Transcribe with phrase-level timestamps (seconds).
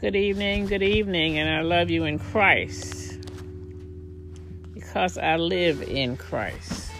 [0.00, 3.18] Good evening, good evening, and I love you in Christ
[4.72, 6.90] because I live in Christ.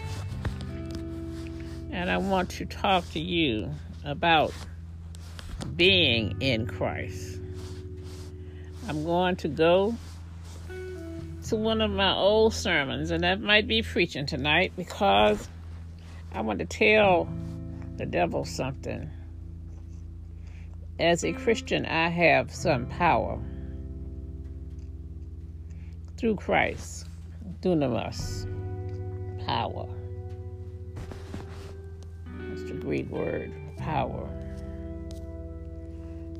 [1.89, 3.73] And I want to talk to you
[4.05, 4.53] about
[5.75, 7.39] being in Christ.
[8.87, 9.95] I'm going to go
[11.47, 15.49] to one of my old sermons, and that might be preaching tonight because
[16.35, 17.27] I want to tell
[17.97, 19.09] the devil something.
[21.01, 23.41] As a Christian, I have some power
[26.15, 27.07] through Christ,
[27.61, 28.45] dunamis,
[29.47, 29.89] power.
[32.27, 34.29] That's the Greek word, power.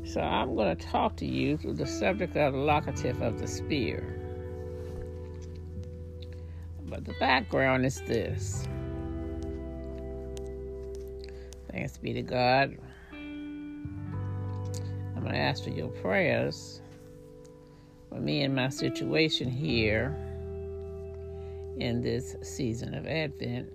[0.06, 3.48] So I'm going to talk to you through the subject of the locative of the
[3.48, 4.16] sphere.
[6.86, 8.68] But the background is this.
[11.72, 12.78] Thanks be to God.
[15.32, 16.82] To ask for your prayers
[18.10, 20.14] for me and my situation here
[21.78, 23.72] in this season of Advent.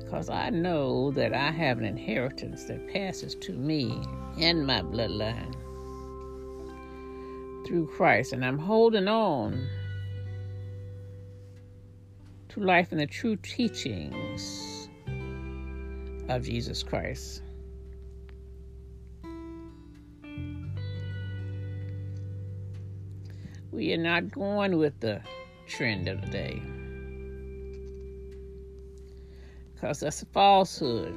[0.00, 4.02] Because I know that I have an inheritance that passes to me
[4.40, 5.54] and my bloodline
[7.68, 9.64] through Christ, and I'm holding on
[12.48, 14.88] to life in the true teachings
[16.28, 17.43] of Jesus Christ.
[23.84, 25.20] We are not going with the
[25.66, 26.62] trend of the day
[29.74, 31.14] because that's a falsehood.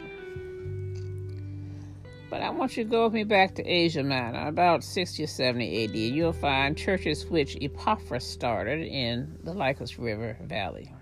[2.30, 5.28] But I want you to go with me back to Asia Minor, about 60 or
[5.28, 5.96] 70 AD.
[5.96, 10.94] You'll find churches which Epaphras started in the Lycus River Valley.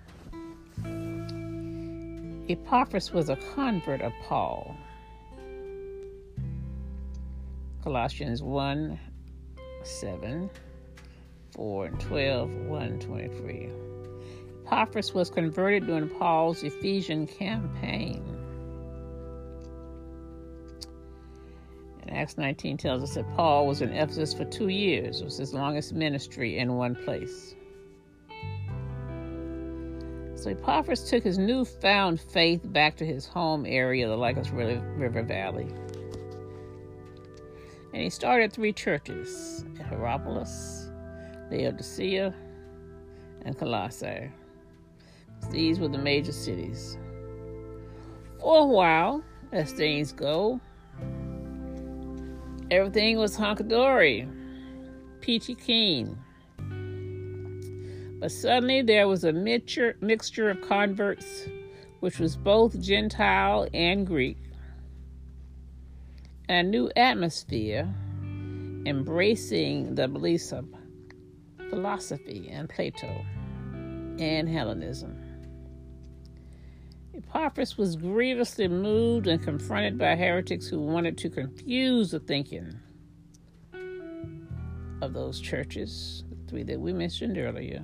[2.47, 4.77] Epaphras was a convert of Paul.
[7.81, 8.99] Colossians 1
[9.83, 10.49] 7,
[11.55, 13.69] 4 and 12, 1 23.
[14.65, 18.23] Epaphras was converted during Paul's Ephesian campaign.
[22.01, 25.21] And Acts 19 tells us that Paul was in Ephesus for two years.
[25.21, 27.55] It was his longest ministry in one place.
[30.35, 35.67] So Epaphras took his newfound faith back to his home area, the Lycus River Valley.
[37.93, 40.84] And he started three churches at Hierapolis,
[41.51, 42.33] Laodicea,
[43.43, 44.31] and Colossae.
[45.51, 46.97] These were the major cities.
[48.39, 50.59] For a while, as things go,
[52.71, 54.27] everything was hunky
[55.21, 56.17] peachy keen.
[58.19, 61.47] But suddenly there was a mixture, mixture of converts,
[61.99, 64.37] which was both Gentile and Greek,
[66.49, 67.93] a new atmosphere
[68.85, 70.65] embracing the beliefs of
[71.75, 73.25] philosophy and Plato
[74.17, 75.13] and Hellenism.
[77.13, 82.79] Epaphras was grievously moved and confronted by heretics who wanted to confuse the thinking
[85.01, 87.83] of those churches, the three that we mentioned earlier.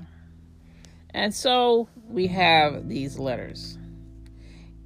[1.10, 3.78] And so we have these letters.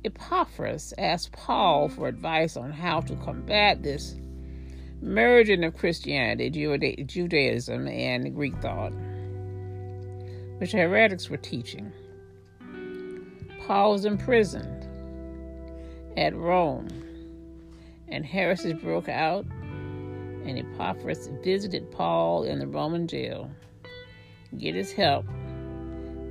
[0.03, 4.15] Epaphras asked Paul for advice on how to combat this
[5.01, 6.49] merging of Christianity,
[7.05, 8.93] Judaism, and Greek thought,
[10.57, 11.91] which heretics were teaching.
[13.65, 14.87] Paul was imprisoned
[16.17, 16.87] at Rome,
[18.07, 23.49] and heresies broke out, and Epaphras visited Paul in the Roman jail,
[24.57, 25.25] get his help,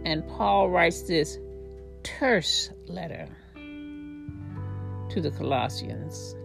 [0.05, 1.39] and Paul writes this
[2.05, 6.37] terse letter to the Colossians,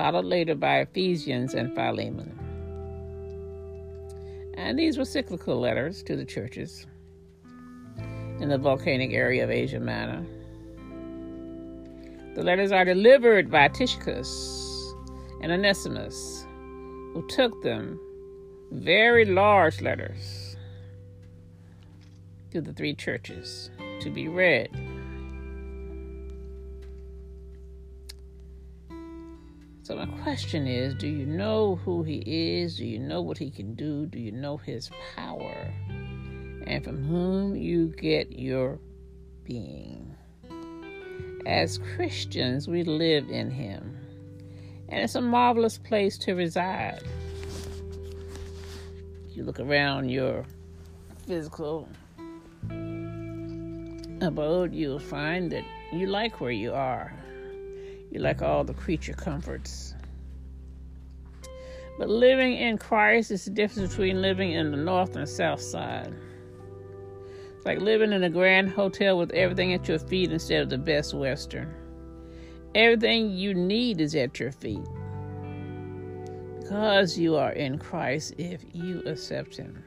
[0.00, 2.32] followed later by Ephesians and Philemon.
[4.54, 6.86] And these were cyclical letters to the churches
[8.40, 10.24] in the volcanic area of Asia Minor.
[12.34, 14.94] The letters are delivered by Tychicus
[15.42, 16.46] and Onesimus,
[17.12, 18.00] who took them,
[18.72, 20.56] very large letters
[22.52, 23.70] to the three churches
[24.00, 24.70] to be read.
[29.90, 32.22] So, my question is do you know who he
[32.60, 32.76] is?
[32.76, 34.06] Do you know what he can do?
[34.06, 35.74] Do you know his power?
[36.64, 38.78] And from whom you get your
[39.42, 40.14] being.
[41.44, 43.98] As Christians, we live in him,
[44.90, 47.02] and it's a marvelous place to reside.
[49.30, 50.44] You look around your
[51.26, 51.88] physical
[54.20, 57.12] abode, you'll find that you like where you are.
[58.10, 59.94] You like all the creature comforts.
[61.98, 66.14] But living in Christ is the difference between living in the north and south side.
[67.56, 70.78] It's like living in a grand hotel with everything at your feet instead of the
[70.78, 71.74] best Western.
[72.74, 74.86] Everything you need is at your feet
[76.70, 79.82] because you are in Christ if you accept Him.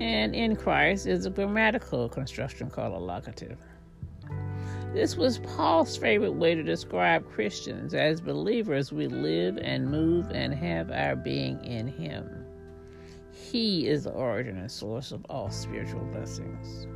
[0.00, 3.58] And in Christ is a grammatical construction called a locative.
[4.94, 7.92] This was Paul's favorite way to describe Christians.
[7.92, 12.46] As believers, we live and move and have our being in Him.
[13.30, 16.86] He is the origin and source of all spiritual blessings.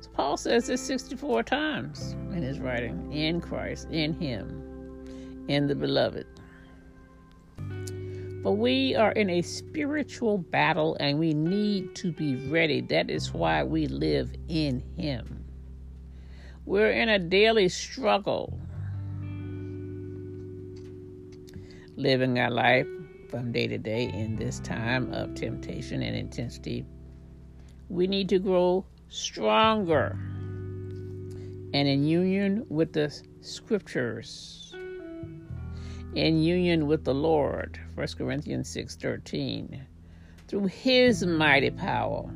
[0.00, 5.74] So Paul says this 64 times in his writing in Christ, in Him, in the
[5.74, 6.26] beloved.
[8.42, 12.80] But we are in a spiritual battle and we need to be ready.
[12.80, 15.43] That is why we live in Him.
[16.66, 18.58] We're in a daily struggle,
[21.96, 22.86] living our life
[23.28, 26.86] from day to day in this time of temptation and intensity.
[27.88, 30.18] We need to grow stronger
[31.74, 34.74] and in union with the scriptures
[36.14, 39.80] in union with the Lord, 1 Corinthians 6:13.
[40.46, 42.30] Through his mighty power,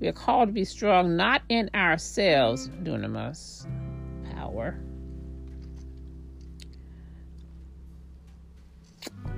[0.00, 3.66] we are called to be strong not in ourselves, dunamis,
[4.34, 4.78] power.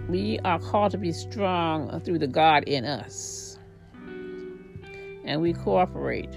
[0.09, 3.59] We are called to be strong through the God in us.
[5.25, 6.33] And we cooperate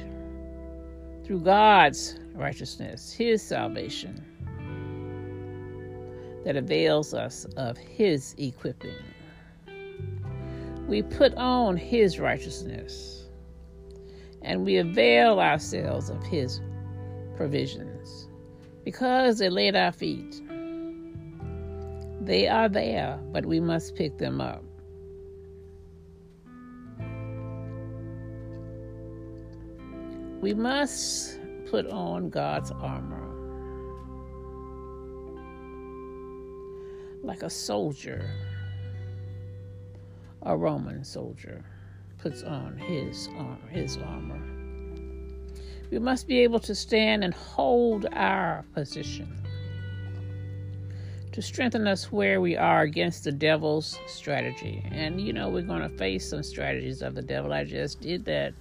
[1.23, 4.25] through God's righteousness, his salvation
[6.43, 8.95] that avails us of His equipping.
[10.87, 13.20] We put on His righteousness
[14.41, 16.61] and we avail ourselves of His
[17.35, 18.27] provisions
[18.83, 20.41] because they at our feet.
[22.21, 24.63] They are there, but we must pick them up.
[30.41, 31.39] We must
[31.69, 33.31] put on God's armor.
[37.23, 38.29] like a soldier,
[40.43, 41.63] a Roman soldier,
[42.21, 44.39] puts on his armor, his armor.
[45.89, 49.41] We must be able to stand and hold our position
[51.31, 54.85] to strengthen us where we are against the devil's strategy.
[54.91, 57.53] And you know, we're going to face some strategies of the devil.
[57.53, 58.53] I just did that.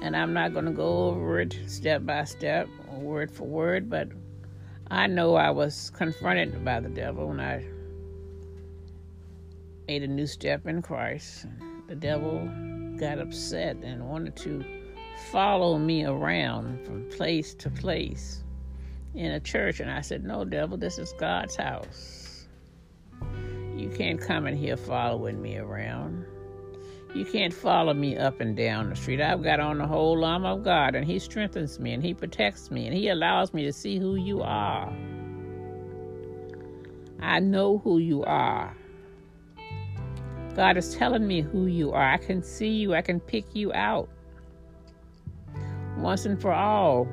[0.00, 4.08] And I'm not going to go over it step by step, word for word, but
[4.90, 7.64] I know I was confronted by the devil when I
[9.86, 11.46] made a new step in Christ.
[11.88, 12.48] The devil
[12.98, 14.64] got upset and wanted to
[15.30, 18.42] follow me around from place to place
[19.14, 19.80] in a church.
[19.80, 22.46] And I said, No, devil, this is God's house.
[23.76, 26.24] You can't come in here following me around.
[27.14, 29.20] You can't follow me up and down the street.
[29.20, 32.70] I've got on the whole arm of God, and He strengthens me, and He protects
[32.70, 34.90] me, and He allows me to see who you are.
[37.20, 38.74] I know who you are.
[40.54, 42.12] God is telling me who you are.
[42.12, 44.08] I can see you, I can pick you out.
[45.96, 47.08] Once and for all,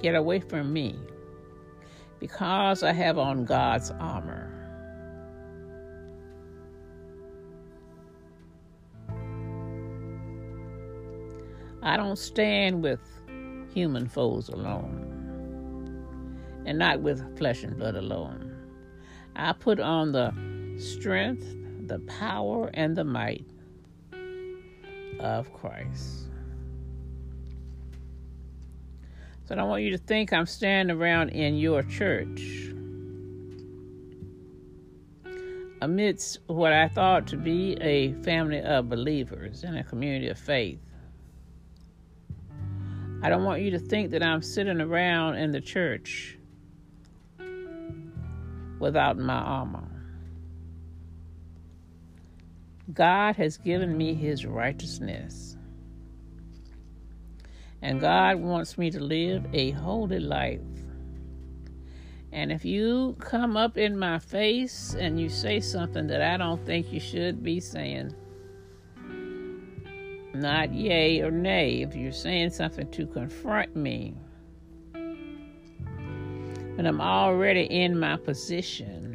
[0.00, 0.98] get away from me
[2.18, 4.50] because I have on God's armor.
[11.82, 13.00] I don't stand with
[13.72, 15.06] human foes alone
[16.66, 18.54] and not with flesh and blood alone.
[19.34, 20.34] I put on the
[20.78, 21.56] strength,
[21.90, 23.44] the power, and the might
[25.18, 26.28] of Christ.
[29.44, 32.70] So I don't want you to think I'm standing around in your church
[35.82, 40.78] amidst what I thought to be a family of believers and a community of faith.
[43.20, 46.38] I don't want you to think that I'm sitting around in the church
[48.78, 49.99] without my armor.
[52.92, 55.56] God has given me his righteousness.
[57.82, 60.60] And God wants me to live a holy life.
[62.32, 66.64] And if you come up in my face and you say something that I don't
[66.64, 68.14] think you should be saying,
[70.34, 71.82] not yay or nay.
[71.82, 74.14] If you're saying something to confront me,
[76.76, 79.09] but I'm already in my position,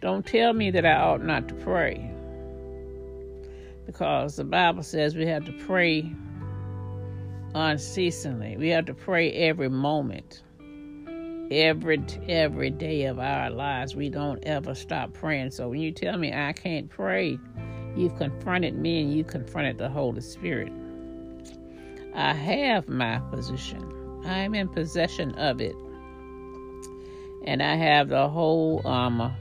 [0.00, 2.10] don't tell me that I ought not to pray.
[3.86, 6.12] Because the Bible says we have to pray
[7.54, 10.42] unceasingly, we have to pray every moment.
[11.50, 13.96] every every day of our lives.
[13.96, 15.50] We don't ever stop praying.
[15.52, 17.38] So when you tell me I can't pray,
[17.96, 20.72] you've confronted me and you confronted the Holy Spirit.
[22.14, 23.82] I have my position.
[24.26, 25.76] I'm in possession of it.
[27.44, 29.34] And I have the whole armor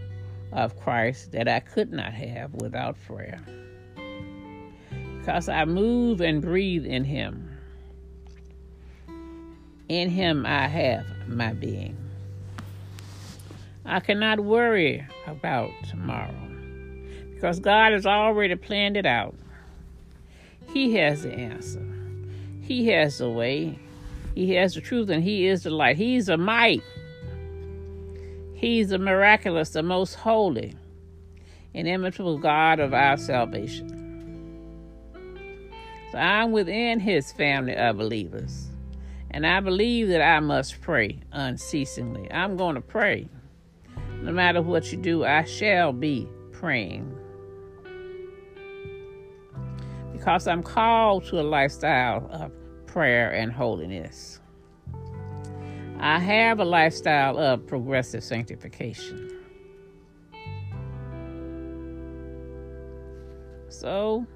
[0.52, 3.42] of Christ that I could not have without prayer.
[5.20, 7.52] Because I move and breathe in Him.
[9.90, 11.98] In Him I have my being.
[13.86, 16.34] I cannot worry about tomorrow
[17.34, 19.36] because God has already planned it out.
[20.74, 21.86] He has the answer,
[22.62, 23.80] He has the way,
[24.36, 25.98] He has the truth, and He is the light.
[25.98, 26.84] He's the might,
[28.58, 30.74] He's the miraculous, the most holy,
[31.76, 34.04] and immutable God of our salvation.
[36.12, 38.70] So I'm within His family of believers.
[39.30, 42.32] And I believe that I must pray unceasingly.
[42.32, 43.30] I'm going to pray.
[44.24, 47.16] No matter what you do, I shall be praying.
[50.14, 52.52] Because I'm called to a lifestyle of
[52.88, 54.40] prayer and holiness.
[56.00, 59.32] I have a lifestyle of progressive sanctification.
[63.70, 64.28] So,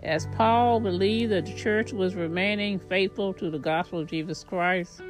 [0.00, 5.02] as Paul believed that the church was remaining faithful to the gospel of Jesus Christ,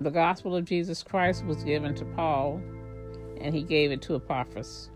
[0.00, 2.62] the gospel of Jesus Christ was given to Paul,
[3.42, 4.90] and he gave it to Epaphras.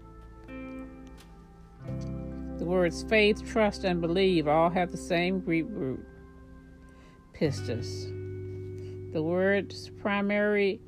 [2.70, 6.06] Words faith, trust, and believe all have the same Greek root,
[7.34, 8.06] pistis.
[9.12, 10.80] The word's primary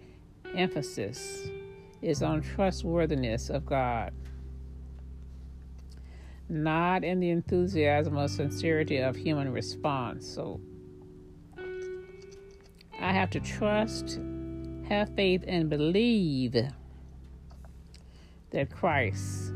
[0.54, 1.48] emphasis
[2.00, 4.12] is on trustworthiness of God,
[6.48, 10.24] not in the enthusiasm or sincerity of human response.
[10.24, 10.60] So
[13.00, 14.20] I have to trust,
[14.88, 16.54] have faith, and believe
[18.52, 19.52] that Christ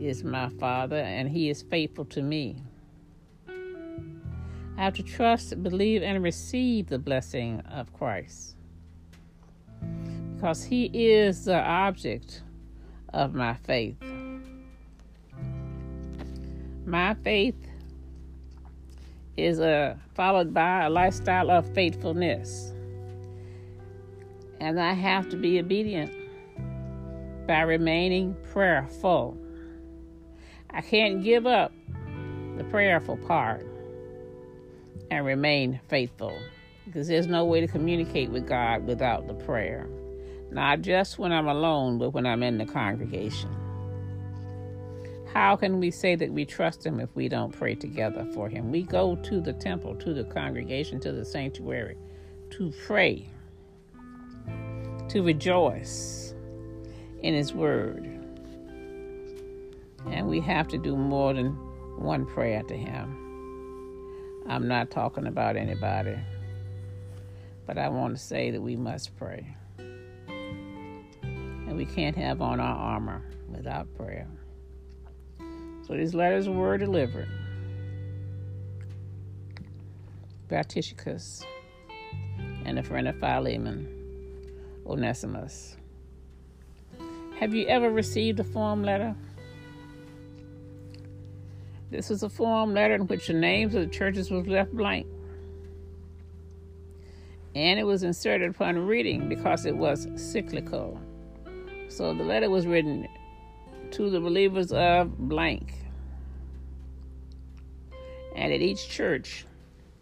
[0.00, 2.62] is my Father and He is faithful to me.
[4.76, 8.54] I have to trust, believe, and receive the blessing of Christ
[10.34, 12.42] because He is the object
[13.12, 13.96] of my faith.
[16.86, 17.56] My faith
[19.36, 22.72] is uh, followed by a lifestyle of faithfulness.
[24.60, 26.12] And I have to be obedient
[27.46, 29.36] by remaining prayerful.
[30.70, 31.72] I can't give up
[32.56, 33.66] the prayerful part
[35.10, 36.38] and remain faithful
[36.84, 39.88] because there's no way to communicate with God without the prayer.
[40.50, 43.50] Not just when I'm alone, but when I'm in the congregation.
[45.32, 48.70] How can we say that we trust Him if we don't pray together for Him?
[48.70, 51.96] We go to the temple, to the congregation, to the sanctuary
[52.50, 53.28] to pray,
[55.08, 56.34] to rejoice
[57.22, 58.17] in His Word.
[60.06, 61.50] And we have to do more than
[61.98, 64.44] one prayer to Him.
[64.48, 66.16] I'm not talking about anybody,
[67.66, 72.76] but I want to say that we must pray And we can't have on our
[72.76, 74.26] armor without prayer.
[75.86, 77.28] So these letters were delivered
[80.48, 81.44] Tychicus
[82.64, 83.86] and a friend of Philemon,
[84.86, 85.76] Onesimus.
[87.38, 89.14] Have you ever received a form letter?
[91.90, 95.06] This was a form letter in which the names of the churches was left blank.
[97.54, 101.00] And it was inserted upon reading because it was cyclical.
[101.88, 103.08] So the letter was written
[103.92, 105.72] to the believers of blank.
[108.36, 109.46] And at each church,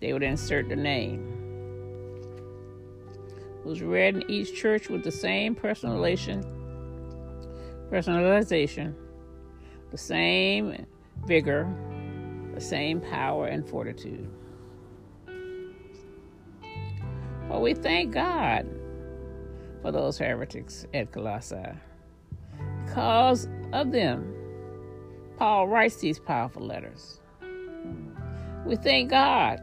[0.00, 1.32] they would insert the name.
[3.60, 6.44] It was read in each church with the same personalization,
[7.90, 8.94] personalization,
[9.90, 10.86] the same
[11.24, 11.68] vigor,
[12.54, 14.28] the same power and fortitude.
[17.48, 18.68] But we thank God
[19.82, 21.56] for those heretics at Colossae.
[22.84, 24.34] Because of them,
[25.36, 27.20] Paul writes these powerful letters.
[28.64, 29.60] We thank God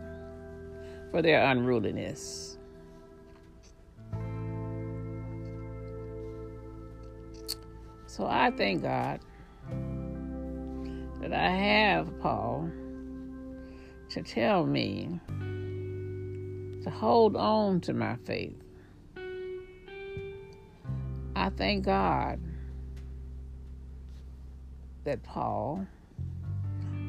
[1.11, 2.57] for their unruliness.
[8.05, 9.19] So I thank God
[11.23, 12.69] that I have Paul
[14.09, 15.19] to tell me
[16.83, 18.63] to hold on to my faith
[21.35, 22.39] I thank God
[25.03, 25.87] that Paul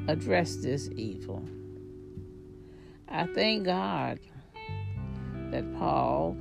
[0.09, 1.47] addressed this evil.
[3.09, 4.19] I thank God
[5.51, 6.37] that Paul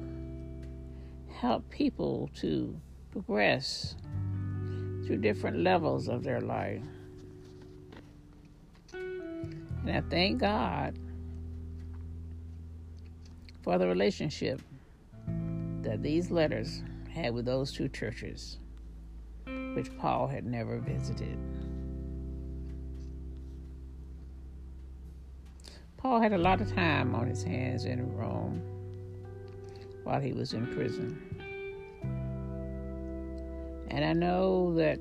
[1.39, 2.79] helped people to
[3.11, 3.95] progress
[5.05, 6.81] through different levels of their life.
[9.85, 10.97] And I thank God
[13.61, 14.61] for the relationship
[15.81, 18.59] that these letters had with those two churches,
[19.75, 21.37] which Paul had never visited.
[25.97, 28.61] Paul had a lot of time on his hands in Rome
[30.03, 31.17] while he was in prison.
[33.89, 34.99] And I know that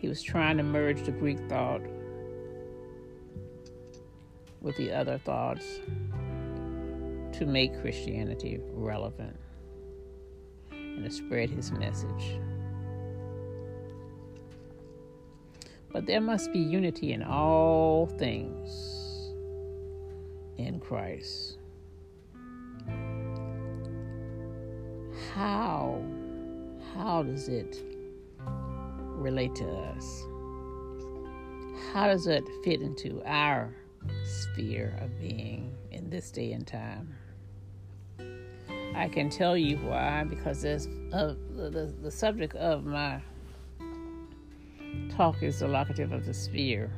[0.00, 1.82] he was trying to merge the Greek thought
[4.60, 5.80] with the other thoughts
[7.32, 9.36] to make Christianity relevant
[10.70, 12.40] and to spread his message.
[15.92, 18.98] But there must be unity in all things
[20.58, 21.58] in Christ.
[25.34, 26.02] How
[26.94, 27.82] how does it
[29.18, 30.26] relate to us?
[31.92, 33.72] How does it fit into our
[34.24, 37.14] sphere of being in this day and time?
[38.94, 43.20] I can tell you why because there's uh, the, the subject of my
[45.10, 46.90] talk is the locative of the sphere.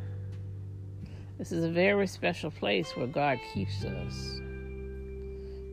[1.39, 4.41] This is a very special place where God keeps us.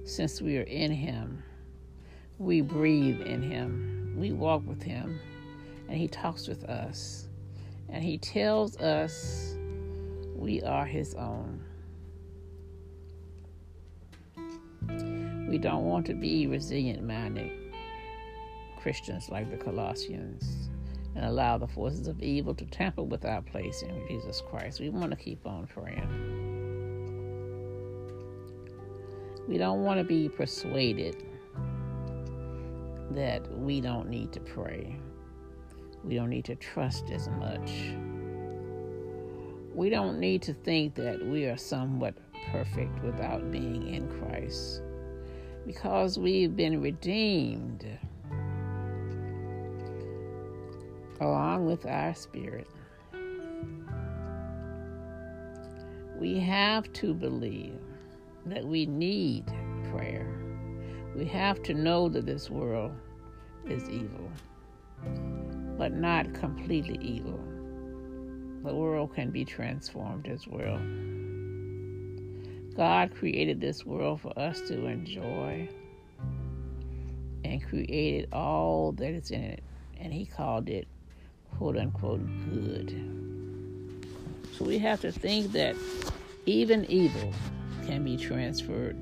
[0.05, 1.43] Since we are in Him,
[2.37, 5.19] we breathe in Him, we walk with Him,
[5.89, 7.27] and He talks with us,
[7.89, 9.55] and He tells us
[10.37, 11.63] we are His own.
[15.49, 17.51] We don't want to be resilient minded
[18.77, 20.69] Christians like the Colossians
[21.15, 24.79] and allow the forces of evil to tamper with our place in Jesus Christ.
[24.79, 26.37] We want to keep on praying.
[29.47, 31.23] We don't want to be persuaded
[33.11, 34.99] that we don't need to pray.
[36.03, 37.71] We don't need to trust as much.
[39.77, 42.15] We don't need to think that we are somewhat
[42.51, 44.81] perfect without being in Christ
[45.67, 47.85] because we've been redeemed
[51.21, 52.67] along with our spirit.
[56.19, 57.77] We have to believe
[58.47, 59.45] that we need
[59.91, 60.27] prayer.
[61.15, 62.93] We have to know that this world
[63.69, 64.31] is evil,
[65.77, 67.39] but not completely evil.
[68.67, 70.77] The world can be transformed as well.
[72.75, 75.69] God created this world for us to enjoy
[77.45, 79.63] and created all that is in it,
[80.01, 80.85] and He called it
[81.57, 82.19] quote unquote
[82.51, 82.89] good.
[84.57, 85.77] So we have to think that
[86.45, 87.31] even evil
[87.85, 88.97] can be transferred,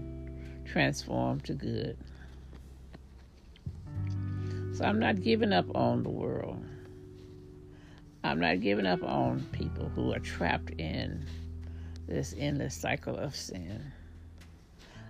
[0.63, 1.97] transformed to good.
[4.75, 6.63] So I'm not giving up on the world.
[8.25, 11.27] I'm not giving up on people who are trapped in
[12.07, 13.91] this endless cycle of sin.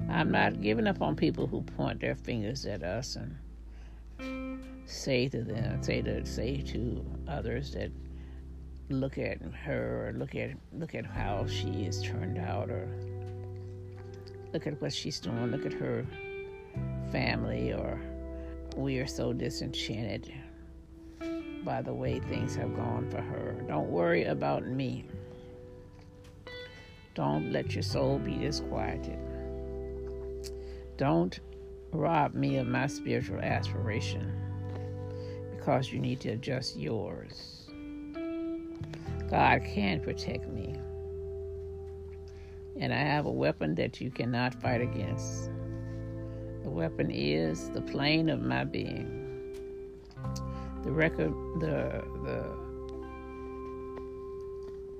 [0.10, 5.44] I'm not giving up on people who point their fingers at us and say to
[5.44, 7.90] them, say to say to others that
[8.90, 12.86] look at her or look at look at how she is turned out or
[14.52, 16.06] look at what she's doing, look at her
[17.14, 17.98] family or
[18.76, 20.34] we are so disenchanted
[21.66, 23.56] by the way things have gone for her.
[23.68, 25.06] Don't worry about me.
[27.16, 29.18] Don't let your soul be disquieted.
[30.98, 31.40] Don't
[31.92, 34.32] rob me of my spiritual aspiration
[35.56, 37.68] because you need to adjust yours.
[39.30, 40.76] God can protect me.
[42.78, 45.50] And I have a weapon that you cannot fight against.
[46.64, 49.25] The weapon is the plane of my being.
[50.86, 52.66] The record the the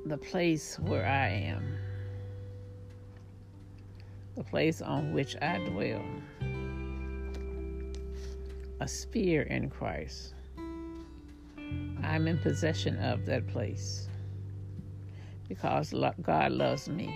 [0.08, 1.78] the place where I am.
[4.36, 6.02] The place on which I dwell.
[8.80, 10.34] A sphere in Christ.
[12.04, 14.10] I'm in possession of that place
[15.48, 15.94] because
[16.24, 17.14] God loves me.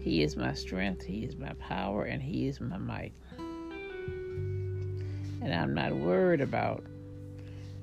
[0.00, 3.14] He is my strength, He is my power, and He is my might.
[5.40, 6.84] And I'm not worried about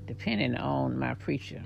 [0.05, 1.63] depending on my preacher.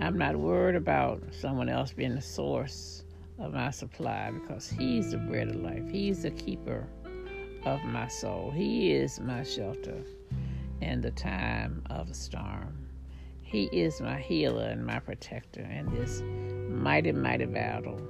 [0.00, 3.04] I'm not worried about someone else being the source
[3.38, 5.88] of my supply because He's the bread of life.
[5.90, 6.86] He's the keeper
[7.64, 8.50] of my soul.
[8.50, 10.02] He is my shelter
[10.80, 12.86] in the time of a storm.
[13.42, 16.20] He is my healer and my protector, and this
[16.68, 18.00] mighty, mighty battle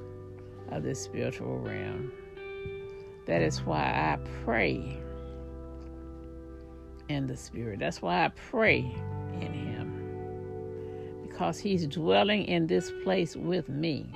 [0.71, 2.11] of this spiritual realm.
[3.27, 4.99] That is why I pray
[7.09, 7.79] in the Spirit.
[7.79, 8.79] That's why I pray
[9.41, 11.23] in Him.
[11.23, 14.07] Because He's dwelling in this place with me,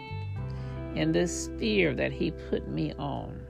[0.94, 3.40] in this sphere that He put me on,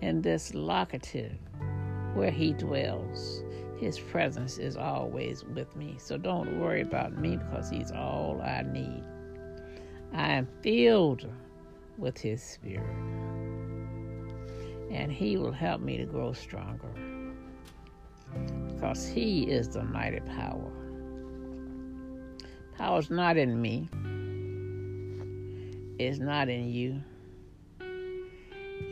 [0.00, 1.36] in this locative
[2.14, 3.42] where He dwells.
[3.78, 5.96] His presence is always with me.
[5.98, 9.04] So don't worry about me because He's all I need.
[10.14, 11.26] I am filled
[11.98, 12.96] with His Spirit,
[14.90, 17.05] and He will help me to grow stronger
[18.76, 20.70] because He is the mighty power.
[22.76, 23.88] Power is not in me,
[25.98, 27.00] it's not in you,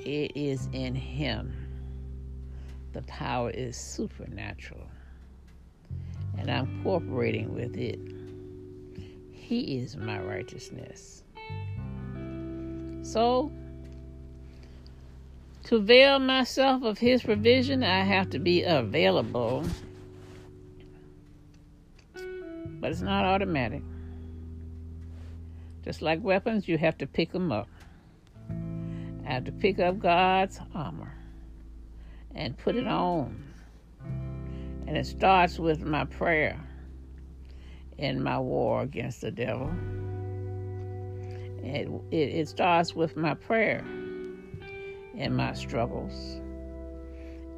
[0.07, 1.53] it is in Him.
[2.93, 4.89] The power is supernatural,
[6.39, 7.99] and I'm cooperating with it.
[9.33, 11.25] He is my righteousness.
[13.03, 13.53] So,
[15.65, 19.65] to avail myself of His provision, I have to be available.
[22.15, 23.83] But it's not automatic.
[25.83, 27.69] Just like weapons, you have to pick them up.
[29.27, 31.15] I have to pick up God's armor
[32.35, 33.43] and put it on.
[34.87, 36.61] And it starts with my prayer
[37.97, 39.73] in my war against the devil.
[41.63, 43.83] It, it, it starts with my prayer
[45.17, 46.41] in my struggles.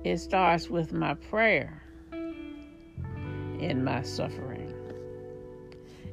[0.04, 1.82] It starts with my prayer
[3.60, 4.72] in my suffering.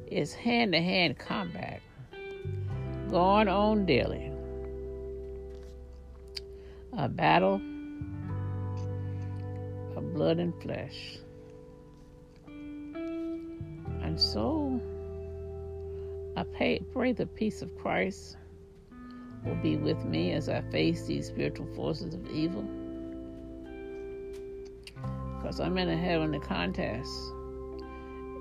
[0.06, 1.80] It's hand to hand combat
[3.10, 4.32] going on daily.
[6.96, 7.60] A battle
[9.96, 11.18] of blood and flesh.
[12.46, 14.80] And so
[16.36, 18.36] I pray, pray the peace of Christ
[19.44, 22.64] will be with me as I face these spiritual forces of evil.
[25.36, 27.10] Because I'm in a heavenly contest.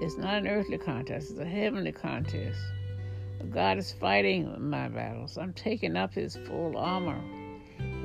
[0.02, 2.60] It's not an earthly contest, it's a heavenly contest.
[3.52, 5.38] God is fighting my battles.
[5.38, 7.22] I'm taking up his full armor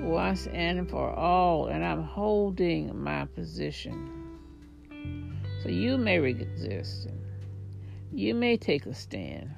[0.01, 4.11] once and for all, and I'm holding my position.
[5.63, 7.09] So you may resist,
[8.13, 9.51] you may take a stand,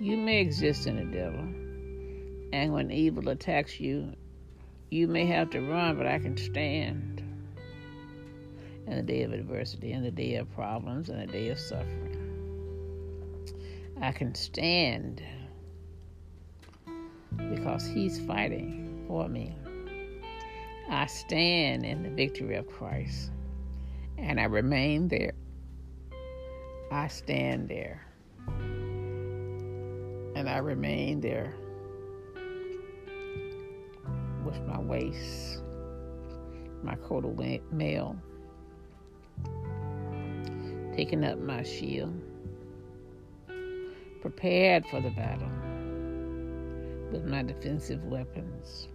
[0.00, 1.65] you may exist in the devil
[2.52, 4.12] and when evil attacks you,
[4.90, 7.22] you may have to run, but I can stand
[8.86, 12.12] in the day of adversity, in the day of problems, in the day of suffering.
[14.00, 15.22] I can stand
[17.50, 19.56] because He's fighting for me.
[20.88, 23.30] I stand in the victory of Christ
[24.18, 25.32] and I remain there.
[26.92, 28.06] I stand there
[30.36, 31.54] and I remain there
[34.46, 35.60] with my waist,
[36.84, 37.36] my coat of
[37.72, 38.16] mail,
[40.94, 42.14] taking up my shield,
[44.22, 45.50] prepared for the battle
[47.10, 48.88] with my defensive weapons.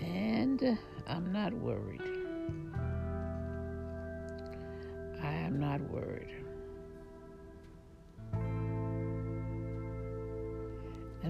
[0.00, 2.00] And I'm not worried.
[5.22, 6.44] I am not worried.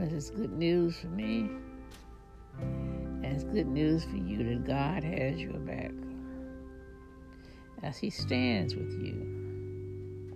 [0.02, 1.48] And it is good news for me.
[2.58, 5.92] And it's good news for you that God has your back
[7.84, 10.26] as He stands with you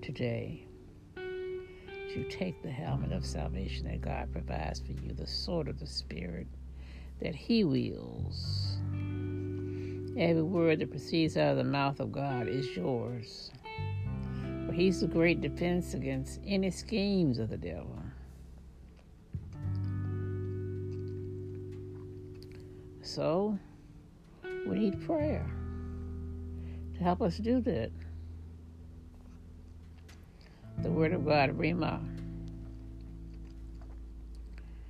[0.00, 0.66] today.
[1.14, 5.86] You take the helmet of salvation that God provides for you, the sword of the
[5.86, 6.46] Spirit
[7.20, 8.78] that He wields.
[10.16, 13.50] Every word that proceeds out of the mouth of God is yours.
[14.64, 18.01] For He's the great defense against any schemes of the devil.
[23.14, 23.58] So,
[24.66, 25.44] we need prayer
[26.94, 27.90] to help us do that.
[30.78, 32.00] The Word of God, Rhema.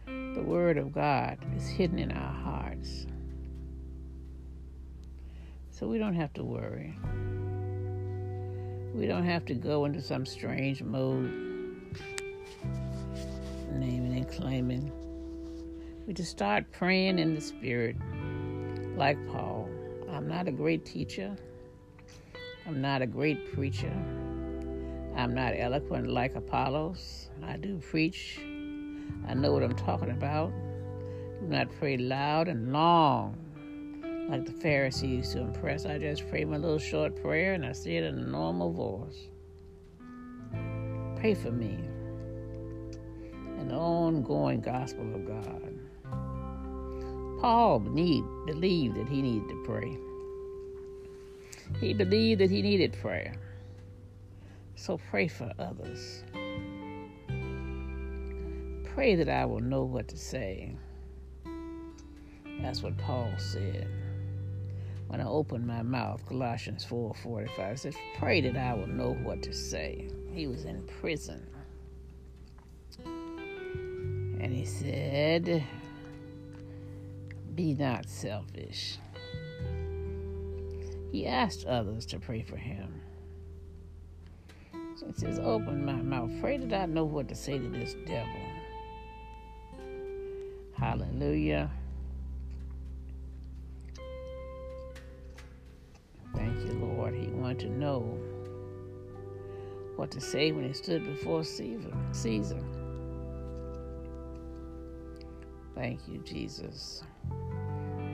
[0.06, 3.06] The Word of God is hidden in our hearts.
[5.70, 6.96] So we don't have to worry.
[8.94, 11.28] We don't have to go into some strange mode,
[13.72, 14.92] naming and claiming.
[16.04, 17.96] We just start praying in the Spirit
[18.96, 19.68] like Paul.
[20.10, 21.36] I'm not a great teacher.
[22.66, 23.92] I'm not a great preacher.
[25.14, 27.30] I'm not eloquent like Apollos.
[27.44, 28.40] I do preach.
[29.28, 30.52] I know what I'm talking about.
[31.40, 33.38] Do not pray loud and long
[34.28, 35.86] like the Pharisees to impress.
[35.86, 39.28] I just pray my little short prayer and I say it in a normal voice.
[41.20, 41.78] pray for me.
[43.60, 45.81] An ongoing gospel of God.
[47.42, 49.98] Paul need, believed that he needed to pray.
[51.80, 53.34] He believed that he needed prayer.
[54.76, 56.22] So pray for others.
[58.94, 60.76] Pray that I will know what to say.
[62.60, 63.88] That's what Paul said.
[65.08, 69.42] When I opened my mouth, Colossians 4 45 says, Pray that I will know what
[69.42, 70.08] to say.
[70.32, 71.44] He was in prison.
[73.04, 75.64] And he said,
[77.54, 78.98] Be not selfish.
[81.10, 83.02] He asked others to pray for him.
[84.96, 86.30] So he says, Open my mouth.
[86.40, 88.40] Pray that I know what to say to this devil.
[90.78, 91.70] Hallelujah.
[96.34, 97.14] Thank you, Lord.
[97.14, 98.18] He wanted to know
[99.96, 101.44] what to say when he stood before.
[101.44, 102.62] Caesar.
[105.74, 107.02] Thank you, Jesus.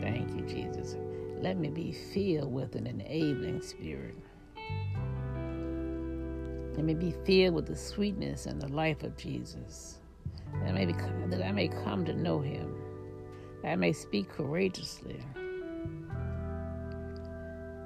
[0.09, 0.97] Thank you, Jesus.
[1.43, 4.17] Let me be filled with an enabling spirit.
[6.75, 9.99] Let me be filled with the sweetness and the life of Jesus.
[10.55, 12.75] That I may, become, that I may come to know him.
[13.63, 15.21] That I may speak courageously.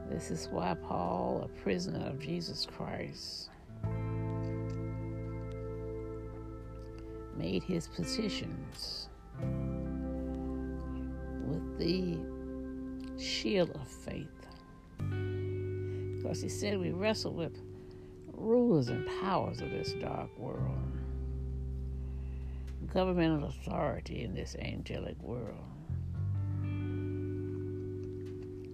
[0.08, 3.50] This is why Paul, a prisoner of Jesus Christ,
[7.36, 9.08] made his petitions
[11.52, 12.18] with the
[13.22, 14.26] shield of faith.
[16.16, 17.60] Because he said we wrestle with
[18.32, 20.78] rulers and powers of this dark world,
[22.92, 25.58] governmental authority in this angelic world.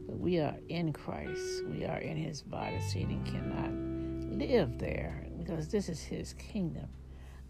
[0.07, 2.81] But we are in Christ, we are in his body.
[2.81, 6.89] Satan cannot live there because this is his kingdom.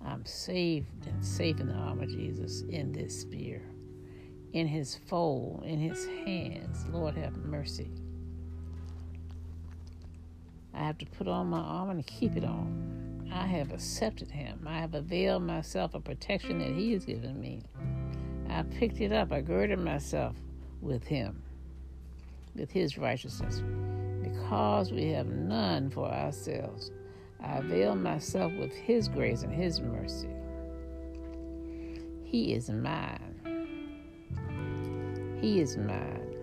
[0.05, 3.63] I'm saved and safe in the arm of Jesus in this sphere
[4.53, 6.87] in his fold, in his hands.
[6.91, 7.91] Lord have mercy.
[10.75, 13.31] I have to put on my armor and keep it on.
[13.33, 14.67] I have accepted him.
[14.67, 17.63] I have availed myself of protection that he has given me.
[18.49, 19.33] I picked it up.
[19.33, 20.37] I girded myself
[20.81, 21.43] with him,
[22.55, 23.63] with his righteousness.
[24.23, 26.91] Because we have none for ourselves,
[27.41, 30.29] I avail myself with his grace and his mercy.
[32.25, 33.28] He is mine.
[35.41, 36.35] He is mine.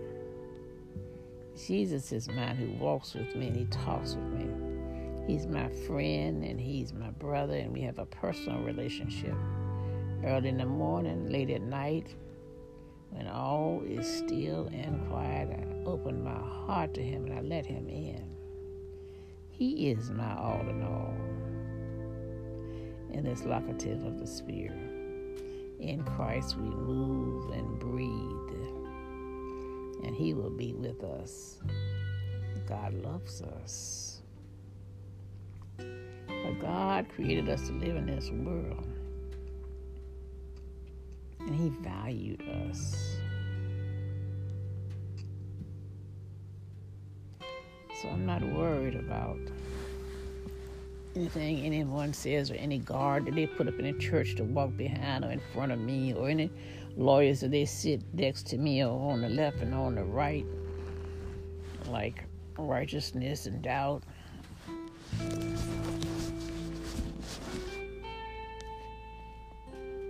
[1.66, 4.48] Jesus is mine who walks with me and he talks with me.
[5.26, 9.34] He's my friend and he's my brother, and we have a personal relationship.
[10.24, 12.14] Early in the morning, late at night,
[13.10, 17.66] when all is still and quiet, I open my heart to him and I let
[17.66, 18.24] him in.
[19.50, 21.14] He is my all in all.
[23.12, 24.78] In this locative of the Spirit.
[25.80, 28.55] In Christ we move and breathe
[30.04, 31.58] and He will be with us.
[32.68, 34.22] God loves us.
[35.76, 38.86] But God created us to live in this world,
[41.40, 43.16] and He valued us.
[48.02, 49.38] So I'm not worried about
[51.16, 54.76] anything anyone says or any guard that they put up in a church to walk
[54.76, 56.50] behind or in front of me or any
[56.96, 60.46] lawyers that they sit next to me or on the left and on the right
[61.88, 62.24] like
[62.58, 64.02] righteousness and doubt.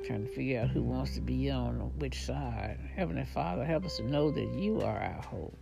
[0.06, 2.78] Trying to figure out who wants to be on which side.
[2.94, 5.56] Heavenly father help us to know that you are our hope.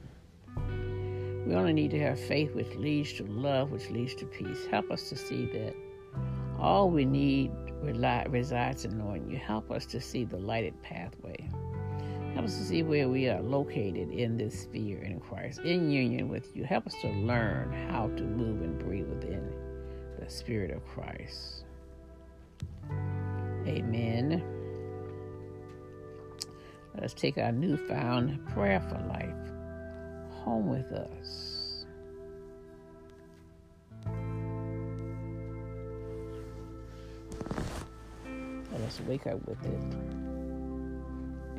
[1.46, 4.66] We only need to have faith which leads to love, which leads to peace.
[4.70, 5.74] Help us to see that
[6.58, 7.50] all we need
[7.85, 9.37] resides in knowing you.
[9.37, 11.37] Help us to see the lighted pathway.
[12.35, 16.29] Help us to see where we are located in this sphere in Christ, in union
[16.29, 16.64] with you.
[16.64, 19.53] Help us to learn how to move and breathe within
[20.18, 21.64] the Spirit of Christ.
[23.66, 24.42] Amen.
[26.94, 29.55] Let us take our newfound prayer for life
[30.44, 31.54] home with us.
[38.74, 39.78] Let us wake up with it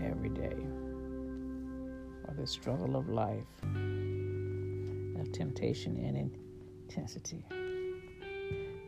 [0.05, 0.53] every day.
[2.25, 3.47] For the struggle of life,
[5.17, 6.37] of temptation and
[6.83, 7.45] intensity.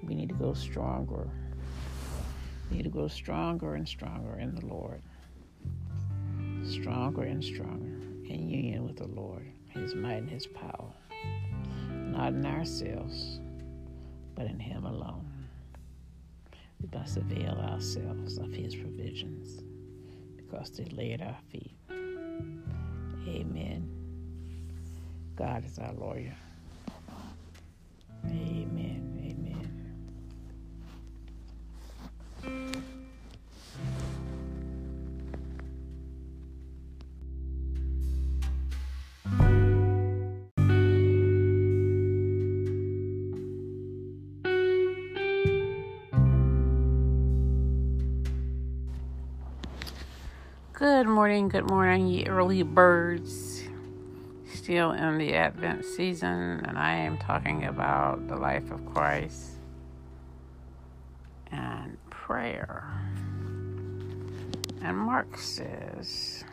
[0.03, 1.29] We need to go stronger.
[2.69, 5.01] We need to grow stronger and stronger in the Lord.
[6.69, 7.95] Stronger and stronger
[8.29, 9.45] in union with the Lord.
[9.69, 10.91] His might and His power,
[11.93, 13.39] not in ourselves,
[14.35, 15.26] but in Him alone.
[16.81, 19.63] We must avail ourselves of His provisions
[20.35, 21.77] because they lay at our feet.
[23.27, 23.89] Amen.
[25.35, 26.35] God is our lawyer.
[51.27, 53.61] Morning, good morning, ye early birds.
[54.53, 59.57] Still in the Advent season, and I am talking about the life of Christ
[61.51, 62.87] and prayer.
[64.81, 66.45] And Mark says,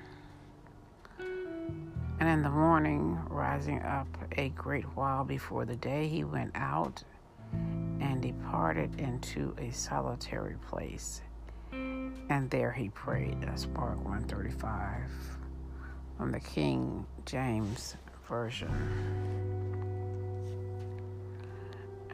[1.20, 7.04] And in the morning, rising up a great while before the day, he went out
[7.52, 11.22] and departed into a solitary place
[12.28, 13.40] and there he prayed.
[13.42, 15.00] That's Mark 135
[16.16, 17.96] from the King James
[18.28, 18.70] Version.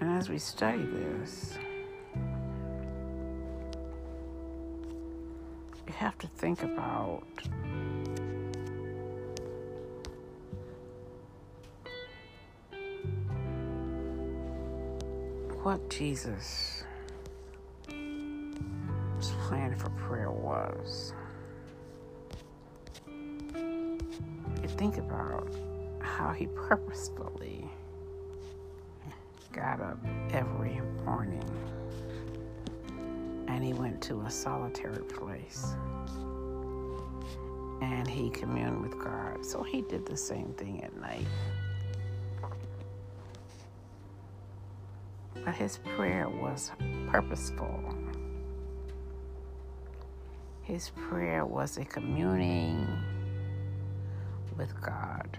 [0.00, 1.58] And as we study this,
[5.86, 7.22] you have to think about
[15.62, 16.79] what Jesus
[19.50, 21.12] plan for prayer was.
[23.08, 25.52] You think about
[25.98, 27.68] how he purposefully
[29.52, 29.98] got up
[30.30, 31.42] every morning
[33.48, 35.74] and he went to a solitary place
[37.82, 39.44] and he communed with God.
[39.44, 41.26] So he did the same thing at night.
[45.44, 46.70] But his prayer was
[47.08, 47.96] purposeful
[50.70, 52.86] his prayer was a communing
[54.56, 55.36] with God,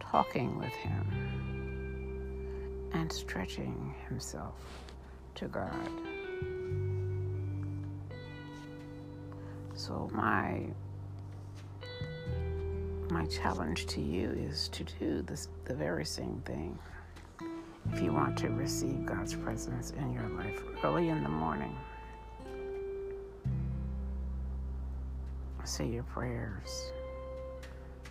[0.00, 4.56] talking with Him, and stretching himself
[5.36, 5.88] to God.
[9.74, 10.62] So my
[13.08, 16.76] my challenge to you is to do this, the very same thing
[17.92, 21.76] if you want to receive God's presence in your life early in the morning.
[25.76, 26.90] Say your prayers.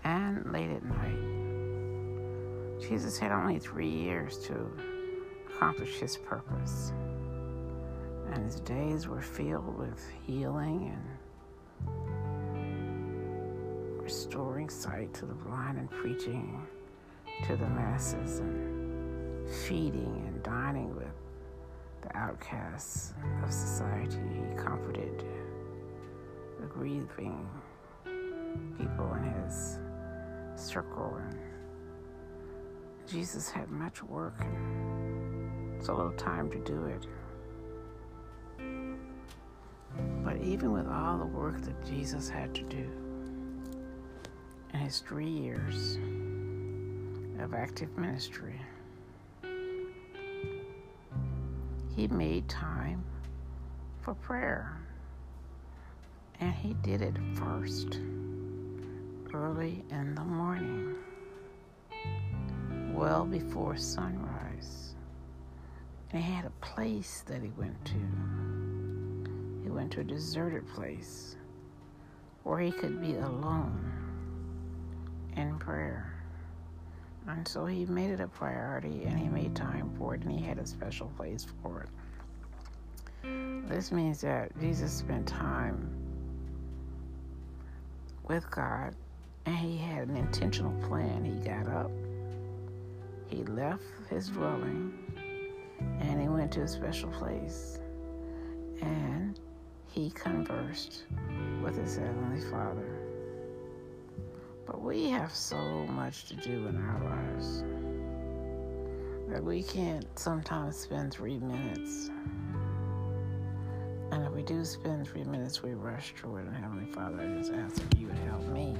[0.03, 1.17] And late at night.
[2.79, 4.71] Jesus had only three years to
[5.47, 6.93] accomplish his purpose.
[8.31, 11.03] And his days were filled with healing and
[13.99, 16.61] restoring sight to the blind and preaching
[17.47, 21.07] to the masses and feeding and dining with
[22.03, 24.19] the outcasts of society.
[24.35, 25.25] He comforted
[26.77, 27.47] grieving
[28.77, 29.79] people in his
[30.57, 31.17] circle.
[31.17, 31.39] And
[33.07, 37.07] Jesus had much work and so little time to do it.
[40.23, 42.89] But even with all the work that Jesus had to do
[44.73, 45.97] in his three years
[47.39, 48.59] of active ministry,
[51.95, 53.01] he made time
[54.01, 54.84] for prayer.
[56.39, 57.99] And he did it first,
[59.33, 60.95] early in the morning,
[62.93, 64.95] well before sunrise.
[66.11, 67.93] And he had a place that he went to.
[69.63, 71.35] He went to a deserted place
[72.43, 73.91] where he could be alone
[75.35, 76.13] in prayer.
[77.27, 80.45] And so he made it a priority and he made time for it and he
[80.45, 83.67] had a special place for it.
[83.67, 86.04] This means that Jesus spent time
[88.27, 88.95] with God
[89.45, 91.23] and he had an intentional plan.
[91.23, 91.91] He got up,
[93.27, 94.93] he left his dwelling,
[95.99, 97.79] and he went to a special place.
[98.81, 99.39] And
[99.87, 101.03] he conversed
[101.63, 103.01] with his Heavenly Father.
[104.65, 107.63] But we have so much to do in our lives
[109.29, 112.09] that we can't sometimes spend three minutes
[114.45, 116.45] do spend three minutes, we rush through it.
[116.45, 118.77] And Heavenly Father, I just ask if you would help me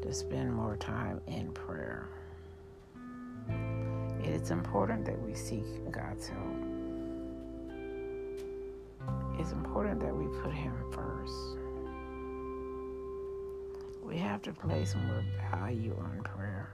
[0.00, 2.08] to spend more time in prayer.
[4.22, 6.56] It is important that we seek God's help.
[9.38, 11.58] It's important that we put Him first.
[14.02, 16.70] We have to place more value on prayer.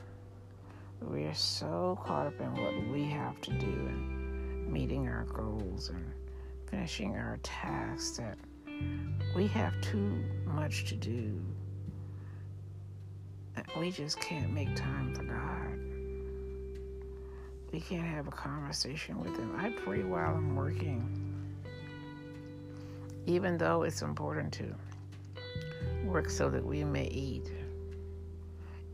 [1.01, 5.89] We are so caught up in what we have to do and meeting our goals
[5.89, 6.05] and
[6.71, 8.39] finishing our tasks that
[9.35, 11.41] we have too much to do.
[13.79, 15.79] We just can't make time for God.
[17.73, 19.55] We can't have a conversation with Him.
[19.57, 21.05] I pray while I'm working,
[23.27, 24.75] even though it's important to
[26.05, 27.51] work so that we may eat.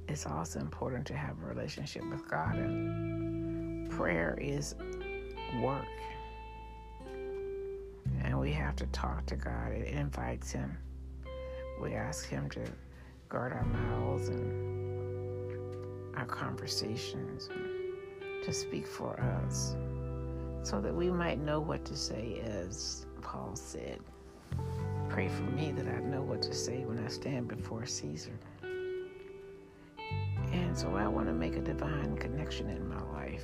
[0.08, 4.74] It's also important to have a relationship with God, and prayer is
[5.62, 5.86] work
[8.46, 9.72] we have to talk to God.
[9.72, 10.78] It invites Him.
[11.82, 12.60] We ask Him to
[13.28, 17.48] guard our mouths and our conversations,
[18.44, 19.74] to speak for us,
[20.62, 23.98] so that we might know what to say, as Paul said.
[25.08, 28.38] Pray for me that I know what to say when I stand before Caesar.
[30.52, 33.42] And so I want to make a divine connection in my life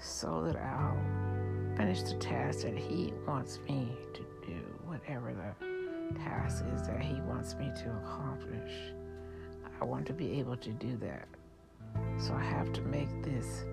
[0.00, 6.64] so that I'll finish the task that He wants me to do, whatever the task
[6.74, 8.72] is that He wants me to accomplish.
[9.80, 11.28] I want to be able to do that.
[12.18, 13.64] So I have to make this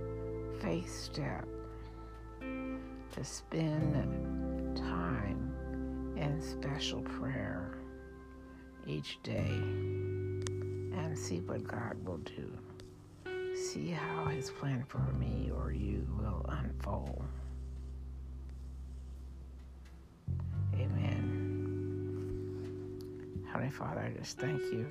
[0.62, 1.48] faith step
[2.42, 5.54] to spend time
[6.18, 7.78] in special prayer
[8.86, 9.62] each day
[10.98, 12.52] and see what God will do.
[13.58, 17.26] See how His plan for me or you will unfold.
[20.76, 21.24] Amen.
[23.48, 24.86] Heavenly Father, I just thank you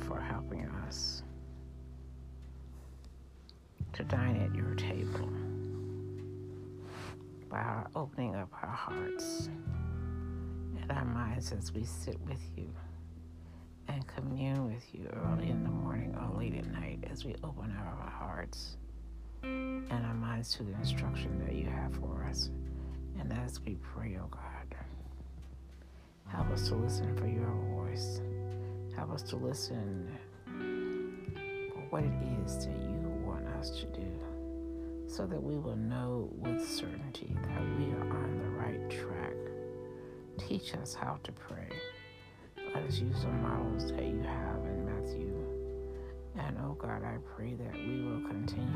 [0.00, 1.22] for helping us
[3.92, 5.30] to dine at your table
[7.48, 9.48] by opening up our hearts
[10.80, 12.68] and our minds as we sit with you
[13.88, 17.74] and commune with you early in the morning or late at night as we open
[17.78, 18.76] our hearts
[19.42, 22.50] and our minds to the instruction that you have for us.
[23.18, 24.40] And as we pray, oh God.
[26.28, 28.20] Help us to listen for your voice.
[28.96, 30.08] Help us to listen
[30.46, 32.12] for what it
[32.44, 34.10] is that you want us to do
[35.06, 39.34] so that we will know with certainty that we are on the right track.
[40.38, 41.68] Teach us how to pray.
[42.74, 45.32] Let us use the models that you have in Matthew.
[46.36, 48.66] And oh God, I pray that we will continue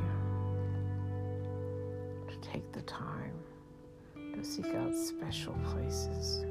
[2.28, 3.32] to take the time
[4.14, 6.44] to seek out special places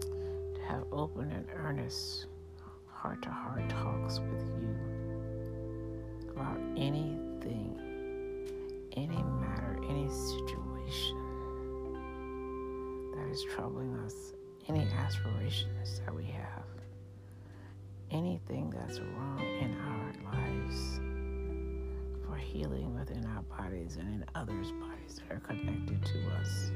[0.00, 2.26] to have open and earnest
[2.88, 4.76] heart to heart talks with you
[6.30, 7.78] about anything,
[8.96, 11.16] any matter, any situation
[13.14, 14.31] that is troubling us,
[14.68, 16.64] any aspirations that we have,
[18.10, 21.00] anything that's wrong in our lives
[22.24, 26.70] for healing within our bodies and in others' bodies that are connected to us.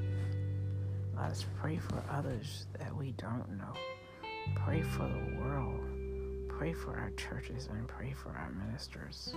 [1.17, 3.73] Let us pray for others that we don't know.
[4.55, 5.81] Pray for the world.
[6.49, 9.35] Pray for our churches and pray for our ministers.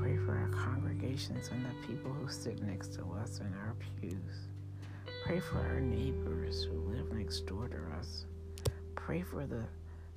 [0.00, 4.49] Pray for our congregations and the people who sit next to us in our pews.
[5.24, 8.24] Pray for our neighbors who live next door to us.
[8.94, 9.64] Pray for the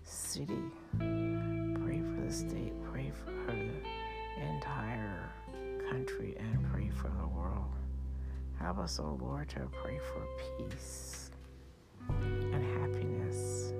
[0.03, 0.57] city.
[0.97, 2.73] Pray for the state.
[2.91, 3.69] Pray for the
[4.41, 5.29] entire
[5.89, 7.71] country and pray for the world.
[8.59, 10.25] Help us, O oh Lord, to pray for
[10.57, 11.31] peace
[12.09, 13.73] and happiness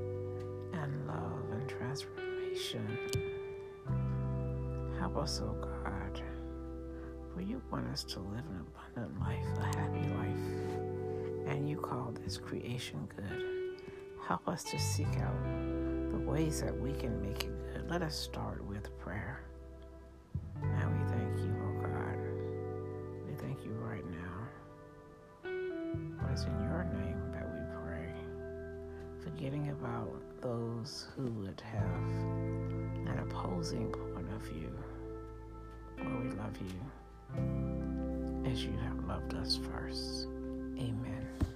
[0.74, 2.98] and love and transformation.
[5.00, 6.22] Help us, O oh God,
[7.34, 10.83] for you want us to live an abundant life, a happy life,
[11.48, 13.80] and you call this creation good.
[14.28, 15.44] Help us to seek out
[16.12, 17.90] the ways that we can make it good.
[17.90, 19.42] Let us start with prayer.
[20.62, 22.18] And we thank you, oh God.
[23.28, 24.34] We thank you right now
[26.34, 28.12] is in your name that we pray,
[29.24, 30.10] forgetting about
[30.42, 34.72] those who would have an opposing point of view.
[36.00, 40.28] Lord, we love you as you have loved us first.
[40.80, 41.53] Amen.